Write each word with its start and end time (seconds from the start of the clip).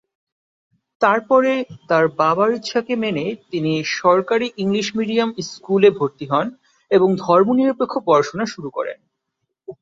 তারপরে, 1.01 1.51
তার 1.87 2.05
বাবার 2.17 2.49
ইচ্ছাকে 2.53 2.93
মেনে 2.95 3.25
তিনি 3.51 3.73
সরকারী 3.99 4.47
ইংলিশ 4.57 4.87
মিডিয়াম 4.95 5.29
স্কুলে 5.49 5.89
ভর্তি 5.91 6.25
হন 6.25 6.47
এবং 6.91 7.09
ধর্মনিরপেক্ষ 7.25 7.93
পড়াশোনা 8.07 8.45
শুরু 8.45 8.69
করেন। 8.69 8.97